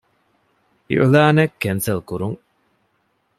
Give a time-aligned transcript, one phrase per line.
[0.87, 2.37] އިޢުލާނެއް ކެންސަލް ކުރުން